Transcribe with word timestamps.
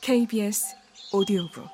KBS 0.00 0.76
오디오북 1.12 1.68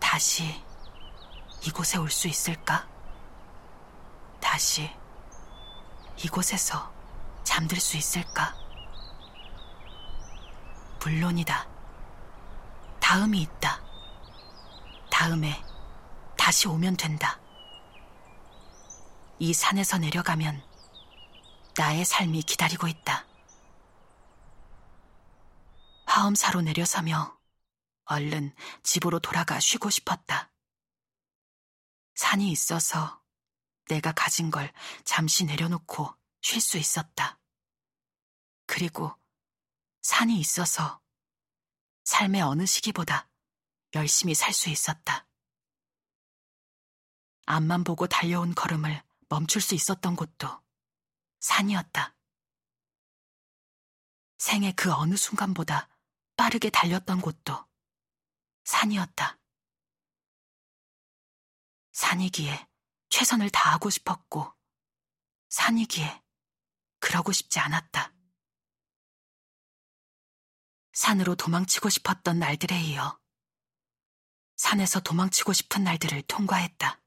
다시 0.00 0.44
이곳에 1.66 1.98
올 1.98 2.10
수 2.10 2.28
있을까? 2.28 2.86
다시 4.40 4.90
이곳에서 6.24 6.90
잠들 7.44 7.78
수 7.78 7.96
있을까? 7.96 8.54
물론이다. 11.00 11.66
다음이 13.00 13.42
있다. 13.42 13.85
다음에 15.18 15.64
다시 16.36 16.68
오면 16.68 16.98
된다. 16.98 17.40
이 19.38 19.54
산에서 19.54 19.96
내려가면 19.96 20.62
나의 21.74 22.04
삶이 22.04 22.42
기다리고 22.42 22.86
있다. 22.86 23.26
화엄사로 26.04 26.60
내려서며 26.60 27.34
얼른 28.04 28.54
집으로 28.82 29.18
돌아가 29.18 29.58
쉬고 29.58 29.88
싶었다. 29.88 30.52
산이 32.14 32.50
있어서 32.50 33.22
내가 33.88 34.12
가진 34.12 34.50
걸 34.50 34.70
잠시 35.06 35.46
내려놓고 35.46 36.14
쉴 36.42 36.60
수 36.60 36.76
있었다. 36.76 37.40
그리고 38.66 39.16
산이 40.02 40.38
있어서 40.38 41.00
삶의 42.04 42.42
어느 42.42 42.66
시기보다 42.66 43.30
열심히 43.96 44.34
살 44.34 44.52
수 44.52 44.68
있었다. 44.70 45.26
앞만 47.46 47.82
보고 47.82 48.06
달려온 48.06 48.54
걸음을 48.54 49.02
멈출 49.28 49.60
수 49.60 49.74
있었던 49.74 50.14
곳도 50.14 50.62
산이었다. 51.40 52.16
생의 54.38 54.74
그 54.74 54.92
어느 54.92 55.16
순간보다 55.16 55.88
빠르게 56.36 56.70
달렸던 56.70 57.20
곳도 57.20 57.66
산이었다. 58.64 59.40
산이기에 61.92 62.68
최선을 63.08 63.48
다하고 63.50 63.88
싶었고, 63.88 64.52
산이기에 65.48 66.22
그러고 66.98 67.32
싶지 67.32 67.58
않았다. 67.58 68.12
산으로 70.92 71.36
도망치고 71.36 71.88
싶었던 71.88 72.38
날들에 72.38 72.78
이어 72.82 73.18
산에서 74.56 75.00
도망치고 75.00 75.52
싶은 75.52 75.84
날들을 75.84 76.22
통과했다. 76.22 77.00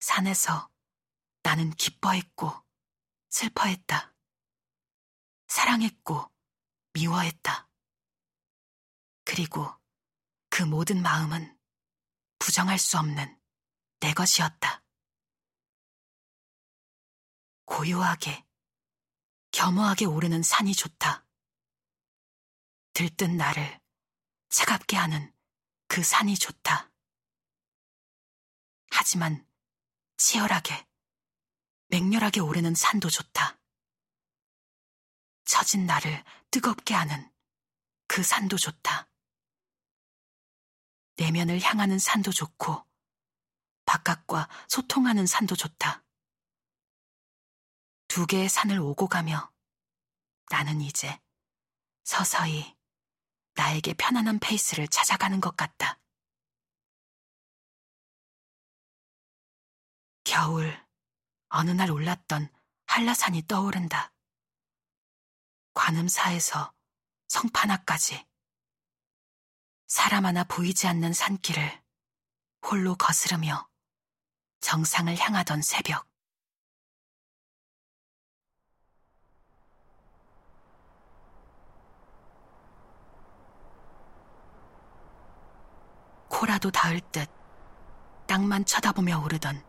산에서 0.00 0.70
나는 1.42 1.70
기뻐했고 1.72 2.52
슬퍼했다. 3.30 4.14
사랑했고 5.48 6.30
미워했다. 6.92 7.68
그리고 9.24 9.70
그 10.48 10.62
모든 10.62 11.02
마음은 11.02 11.58
부정할 12.38 12.78
수 12.78 12.98
없는 12.98 13.40
내 14.00 14.12
것이었다. 14.12 14.82
고요하게, 17.64 18.44
겸허하게 19.52 20.04
오르는 20.04 20.42
산이 20.42 20.74
좋다. 20.74 21.26
들뜬 22.92 23.36
나를 23.36 23.80
차갑게 24.50 24.96
하는 24.96 25.32
그 25.92 26.02
산이 26.02 26.38
좋다. 26.38 26.90
하지만 28.92 29.46
치열하게, 30.16 30.88
맹렬하게 31.88 32.40
오르는 32.40 32.74
산도 32.74 33.10
좋다. 33.10 33.60
처진 35.44 35.84
나를 35.84 36.24
뜨겁게 36.50 36.94
하는 36.94 37.30
그 38.06 38.22
산도 38.22 38.56
좋다. 38.56 39.10
내면을 41.16 41.60
향하는 41.60 41.98
산도 41.98 42.32
좋고, 42.32 42.88
바깥과 43.84 44.48
소통하는 44.68 45.26
산도 45.26 45.56
좋다. 45.56 46.06
두 48.08 48.26
개의 48.26 48.48
산을 48.48 48.78
오고 48.78 49.08
가며 49.08 49.52
나는 50.48 50.80
이제 50.80 51.20
서서히 52.02 52.74
나에게 53.54 53.94
편안한 53.94 54.38
페이스를 54.38 54.88
찾아가는 54.88 55.40
것 55.40 55.56
같다. 55.56 55.98
겨울 60.24 60.74
어느 61.48 61.70
날 61.70 61.90
올랐던 61.90 62.48
한라산이 62.86 63.46
떠오른다. 63.46 64.12
관음사에서 65.74 66.72
성판화까지 67.28 68.26
사람 69.86 70.26
하나 70.26 70.44
보이지 70.44 70.86
않는 70.86 71.12
산길을 71.12 71.82
홀로 72.66 72.94
거스르며 72.94 73.68
정상을 74.60 75.14
향하던 75.18 75.62
새벽. 75.62 76.11
코라도 86.42 86.72
닿을 86.72 87.00
듯 87.12 87.30
땅만 88.26 88.64
쳐다보며 88.64 89.20
오르던 89.20 89.64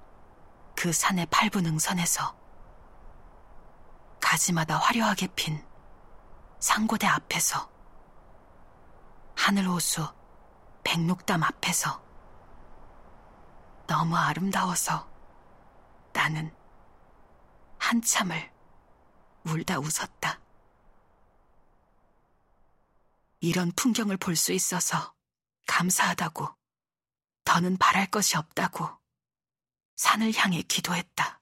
그 0.76 0.92
산의 0.92 1.28
팔분 1.28 1.68
응선에서 1.68 2.36
가지마다 4.20 4.78
화려하게 4.78 5.28
핀 5.36 5.64
상고대 6.60 7.06
앞에서 7.06 7.70
하늘 9.36 9.68
호수 9.68 10.12
백록담 10.84 11.44
앞에서 11.44 12.04
너무 13.86 14.18
아름다워서 14.18 15.08
나는 16.12 16.52
한참을 17.78 18.52
울다 19.46 19.78
웃었다. 19.78 20.40
이런 23.42 23.72
풍경을 23.74 24.18
볼 24.18 24.36
수 24.36 24.54
있어서 24.54 25.14
감사하다고, 25.68 26.63
더는 27.44 27.78
바랄 27.78 28.10
것이 28.10 28.38
없다고 28.38 28.90
산을 29.96 30.34
향해 30.36 30.62
기도했다. 30.64 31.42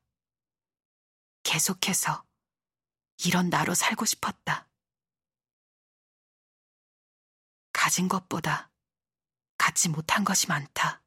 계속해서 1.44 2.25
이런 3.25 3.50
나로 3.50 3.73
살고 3.73 4.06
싶었다. 4.06 4.67
가진 7.73 8.07
것보다 8.07 8.72
갖지 9.57 9.89
못한 9.89 10.23
것이 10.23 10.47
많다. 10.47 11.03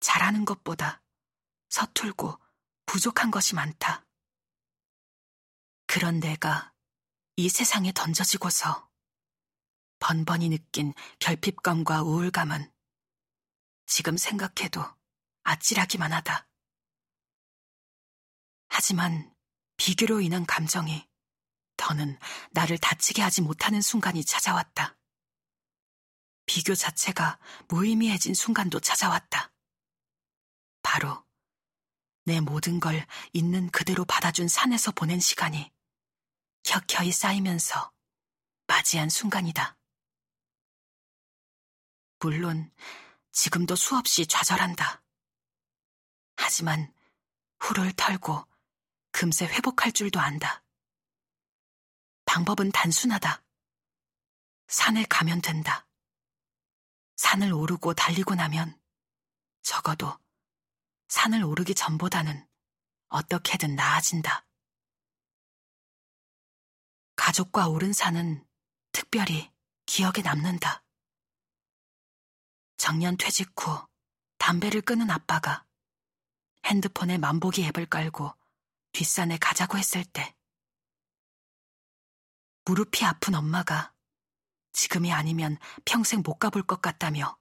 잘하는 0.00 0.44
것보다 0.44 1.02
서툴고 1.68 2.38
부족한 2.86 3.30
것이 3.30 3.54
많다. 3.54 4.06
그런 5.86 6.20
내가 6.20 6.72
이 7.36 7.48
세상에 7.48 7.92
던져지고서 7.92 8.90
번번이 10.00 10.48
느낀 10.48 10.94
결핍감과 11.18 12.02
우울감은 12.02 12.72
지금 13.88 14.18
생각해도 14.18 14.84
아찔하기만 15.44 16.12
하다. 16.12 16.46
하지만 18.68 19.34
비교로 19.78 20.20
인한 20.20 20.44
감정이 20.44 21.08
더는 21.78 22.18
나를 22.50 22.76
다치게 22.76 23.22
하지 23.22 23.40
못하는 23.40 23.80
순간이 23.80 24.24
찾아왔다. 24.24 24.98
비교 26.44 26.74
자체가 26.74 27.38
무의미해진 27.68 28.34
순간도 28.34 28.80
찾아왔다. 28.80 29.52
바로 30.82 31.24
내 32.24 32.40
모든 32.40 32.80
걸 32.80 33.06
있는 33.32 33.70
그대로 33.70 34.04
받아준 34.04 34.48
산에서 34.48 34.92
보낸 34.92 35.18
시간이 35.18 35.72
켜켜이 36.62 37.10
쌓이면서 37.10 37.90
맞이한 38.66 39.08
순간이다. 39.08 39.78
물론 42.20 42.70
지금도 43.38 43.76
수없이 43.76 44.26
좌절한다. 44.26 45.00
하지만 46.34 46.92
후를 47.60 47.92
털고 47.92 48.44
금세 49.12 49.46
회복할 49.46 49.92
줄도 49.92 50.18
안다. 50.18 50.64
방법은 52.24 52.72
단순하다. 52.72 53.44
산에 54.66 55.04
가면 55.04 55.40
된다. 55.40 55.86
산을 57.14 57.52
오르고 57.52 57.94
달리고 57.94 58.34
나면 58.34 58.76
적어도 59.62 60.18
산을 61.06 61.44
오르기 61.44 61.76
전보다는 61.76 62.44
어떻게든 63.06 63.76
나아진다. 63.76 64.48
가족과 67.14 67.68
오른 67.68 67.92
산은 67.92 68.44
특별히 68.90 69.52
기억에 69.86 70.22
남는다. 70.24 70.82
정년 72.88 73.18
퇴직 73.18 73.52
후 73.54 73.86
담배를 74.38 74.80
끊은 74.80 75.10
아빠가 75.10 75.66
핸드폰에 76.64 77.18
만보기 77.18 77.62
앱을 77.66 77.84
깔고 77.84 78.34
뒷산에 78.92 79.36
가자고 79.36 79.76
했을 79.76 80.06
때 80.06 80.34
무릎이 82.64 83.04
아픈 83.04 83.34
엄마가 83.34 83.92
지금이 84.72 85.12
아니면 85.12 85.58
평생 85.84 86.22
못 86.24 86.38
가볼 86.38 86.62
것 86.62 86.80
같다며 86.80 87.38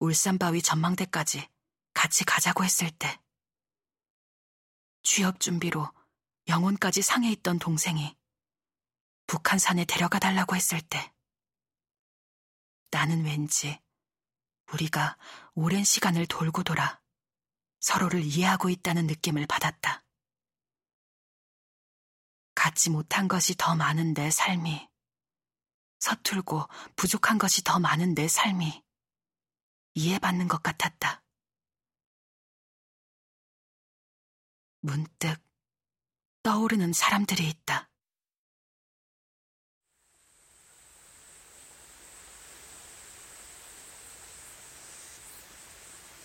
울산바위 0.00 0.62
전망대까지 0.62 1.48
같이 1.94 2.24
가자고 2.24 2.64
했을 2.64 2.90
때 2.90 3.20
취업 5.04 5.38
준비로 5.38 5.88
영혼까지 6.48 7.02
상해 7.02 7.30
있던 7.30 7.60
동생이 7.60 8.16
북한산에 9.28 9.84
데려가 9.84 10.18
달라고 10.18 10.56
했을 10.56 10.80
때 10.80 11.14
나는 12.90 13.24
왠지 13.24 13.80
우리가 14.72 15.16
오랜 15.54 15.84
시간을 15.84 16.26
돌고 16.26 16.62
돌아 16.62 17.00
서로를 17.80 18.22
이해하고 18.22 18.68
있다는 18.68 19.06
느낌을 19.06 19.46
받았다. 19.46 20.04
갖지 22.54 22.90
못한 22.90 23.26
것이 23.26 23.54
더 23.56 23.74
많은 23.74 24.12
내 24.12 24.30
삶이, 24.30 24.88
서툴고 25.98 26.68
부족한 26.96 27.38
것이 27.38 27.64
더 27.64 27.78
많은 27.78 28.14
내 28.14 28.28
삶이 28.28 28.84
이해받는 29.94 30.48
것 30.48 30.62
같았다. 30.62 31.22
문득 34.80 35.42
떠오르는 36.42 36.92
사람들이 36.92 37.48
있다. 37.48 37.89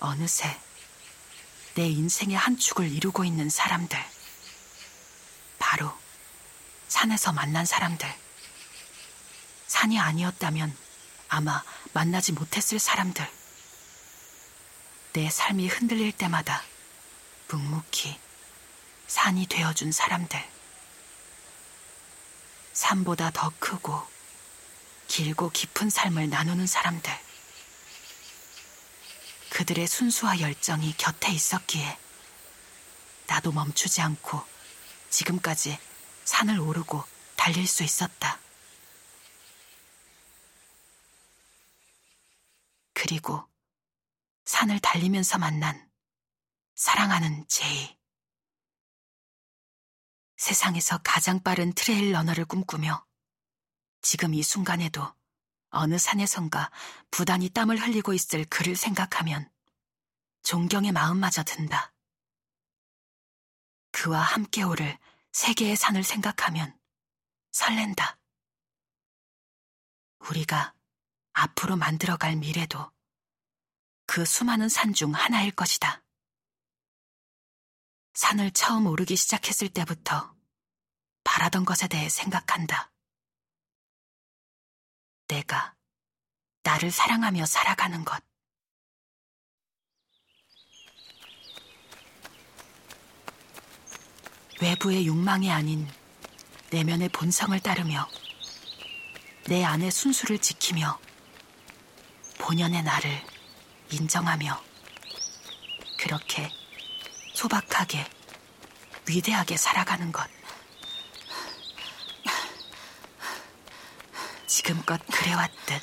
어느새 0.06 0.60
내 1.74 1.88
인생의 1.88 2.38
한 2.38 2.58
축을 2.58 2.92
이루고 2.92 3.26
있는 3.26 3.50
사람들. 3.50 3.98
바로 5.58 5.92
산에서 6.88 7.34
만난 7.34 7.66
사람들. 7.66 8.08
산이 9.68 10.00
아니었다면 10.00 10.78
아마 11.28 11.64
만나지 11.94 12.34
못했을 12.34 12.78
사람들. 12.78 13.28
내 15.14 15.30
삶이 15.30 15.68
흔들릴 15.68 16.12
때마다 16.12 16.62
묵묵히 17.50 18.20
산이 19.08 19.48
되어준 19.48 19.92
사람들. 19.92 20.48
산보다 22.74 23.32
더 23.32 23.52
크고 23.58 24.06
길고 25.08 25.50
깊은 25.50 25.90
삶을 25.90 26.30
나누는 26.30 26.68
사람들. 26.68 27.12
그들의 29.56 29.88
순수와 29.88 30.42
열정이 30.42 30.98
곁에 30.98 31.32
있었기에 31.32 31.98
나도 33.28 33.54
멈추지 33.54 34.02
않고 34.02 34.44
지금까지 35.10 35.80
산을 36.26 36.60
오르고 36.60 37.02
달릴 37.38 37.66
수 37.66 37.82
있었다. 37.82 38.38
그리고 42.92 43.48
산을 44.44 44.82
달리면서 44.82 45.38
만난 45.38 45.90
사랑하는 46.76 47.46
제이. 47.48 47.98
세상에서 50.36 51.00
가장 51.02 51.42
빠른 51.42 51.72
trail 51.72 52.12
runner를 52.12 52.44
꿈꾸며 52.44 53.06
지금 54.02 54.34
이 54.34 54.44
순간에도 54.44 55.16
어느 55.76 55.98
산에선가 55.98 56.72
부단히 57.12 57.50
땀을 57.50 57.80
흘리고 57.80 58.14
있을 58.14 58.46
그를 58.46 58.76
생각하면 58.76 59.50
존경의 60.44 60.92
마음마저 60.92 61.44
든다. 61.44 61.94
그와 63.92 64.20
함께 64.20 64.64
오를 64.64 64.98
세계의 65.32 65.76
산을 65.76 66.04
생각하면 66.04 66.78
설렌다. 67.52 68.18
우리가 70.20 70.74
앞으로 71.34 71.76
만들어갈 71.76 72.36
미래도 72.36 72.92
그 74.08 74.26
수많은 74.26 74.70
산 74.70 74.94
중 74.94 75.14
하나일 75.14 75.52
것이다. 75.52 76.04
산을 78.14 78.52
처음 78.52 78.88
오르기 78.88 79.16
시작했을 79.16 79.70
때부터 79.70 80.34
바라던 81.24 81.66
것에 81.66 81.88
대해 81.88 82.08
생각한다. 82.08 82.92
내가 85.28 85.76
나를 86.64 86.92
사랑하며 86.92 87.46
살아가는 87.46 88.04
것. 88.04 88.24
외부의 94.62 95.06
욕망이 95.06 95.52
아닌 95.52 95.88
내면의 96.72 97.10
본성을 97.10 97.60
따르며 97.60 98.08
내 99.48 99.64
안의 99.64 99.92
순수를 99.92 100.40
지키며 100.40 101.00
본연의 102.40 102.84
나를 102.84 103.22
인정하며 103.92 104.64
그렇게 106.00 106.50
소박하게 107.34 108.06
위대하게 109.08 109.58
살아가는 109.58 110.12
것. 110.12 110.28
지금껏 114.56 115.02
그래왔듯 115.12 115.82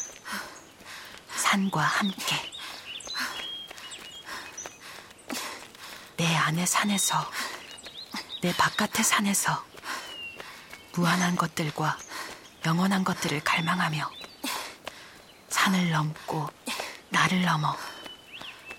산과 1.36 1.82
함께 1.82 2.36
내 6.16 6.34
안의 6.34 6.66
산에서 6.66 7.30
내 8.40 8.50
바깥의 8.56 9.04
산에서 9.04 9.62
무한한 10.94 11.36
것들과 11.36 11.98
영원한 12.64 13.04
것들을 13.04 13.44
갈망하며 13.44 14.10
산을 15.50 15.90
넘고 15.90 16.48
나를 17.10 17.42
넘어 17.42 17.76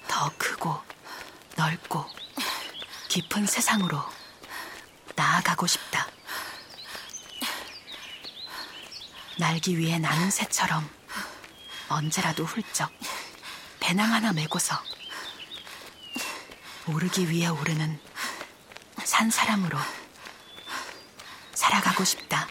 더 0.07 0.31
크고 0.39 0.75
넓고 1.56 2.04
깊은 3.10 3.46
세상으로 3.46 4.04
나아가고 5.16 5.68
싶다. 5.68 6.07
날기 9.38 9.78
위해 9.78 9.98
나는 9.98 10.30
새처럼 10.30 10.88
언제라도 11.90 12.44
훌쩍 12.46 12.92
배낭 13.80 14.13
하나 14.13 14.32
메고서 14.32 14.75
오르기 16.88 17.30
위해 17.30 17.48
오르는 17.48 18.00
산 19.04 19.30
사람으로 19.30 19.78
살아가고 21.54 22.04
싶다. 22.04 22.48